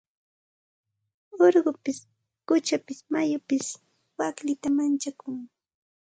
Urqupis 1.45 1.97
quchapis 2.47 2.99
mayupis 3.13 3.65
waklita 4.19 4.67
manchakun. 4.77 5.37